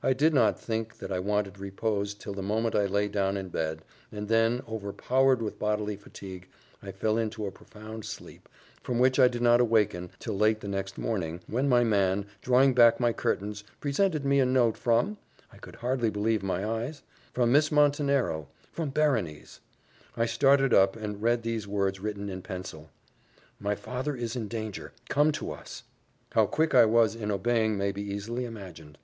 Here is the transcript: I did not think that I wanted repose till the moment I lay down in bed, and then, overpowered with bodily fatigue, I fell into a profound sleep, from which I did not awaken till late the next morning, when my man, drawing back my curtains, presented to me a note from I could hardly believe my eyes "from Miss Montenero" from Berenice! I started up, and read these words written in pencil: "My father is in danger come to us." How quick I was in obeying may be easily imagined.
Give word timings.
I 0.00 0.12
did 0.12 0.32
not 0.32 0.60
think 0.60 0.98
that 0.98 1.10
I 1.10 1.18
wanted 1.18 1.58
repose 1.58 2.14
till 2.14 2.32
the 2.34 2.40
moment 2.40 2.76
I 2.76 2.86
lay 2.86 3.08
down 3.08 3.36
in 3.36 3.48
bed, 3.48 3.82
and 4.12 4.28
then, 4.28 4.62
overpowered 4.68 5.42
with 5.42 5.58
bodily 5.58 5.96
fatigue, 5.96 6.46
I 6.80 6.92
fell 6.92 7.18
into 7.18 7.44
a 7.44 7.50
profound 7.50 8.04
sleep, 8.04 8.48
from 8.80 9.00
which 9.00 9.18
I 9.18 9.26
did 9.26 9.42
not 9.42 9.60
awaken 9.60 10.10
till 10.20 10.38
late 10.38 10.60
the 10.60 10.68
next 10.68 10.98
morning, 10.98 11.40
when 11.48 11.68
my 11.68 11.82
man, 11.82 12.26
drawing 12.42 12.74
back 12.74 13.00
my 13.00 13.12
curtains, 13.12 13.64
presented 13.80 14.22
to 14.22 14.28
me 14.28 14.38
a 14.38 14.46
note 14.46 14.76
from 14.76 15.16
I 15.52 15.56
could 15.56 15.74
hardly 15.74 16.10
believe 16.10 16.44
my 16.44 16.64
eyes 16.64 17.02
"from 17.34 17.50
Miss 17.50 17.72
Montenero" 17.72 18.46
from 18.70 18.90
Berenice! 18.90 19.58
I 20.16 20.26
started 20.26 20.72
up, 20.72 20.94
and 20.94 21.20
read 21.22 21.42
these 21.42 21.66
words 21.66 21.98
written 21.98 22.28
in 22.28 22.40
pencil: 22.40 22.88
"My 23.58 23.74
father 23.74 24.14
is 24.14 24.36
in 24.36 24.46
danger 24.46 24.92
come 25.08 25.32
to 25.32 25.50
us." 25.50 25.82
How 26.34 26.46
quick 26.46 26.72
I 26.72 26.84
was 26.84 27.16
in 27.16 27.32
obeying 27.32 27.76
may 27.76 27.90
be 27.90 28.02
easily 28.02 28.44
imagined. 28.44 28.96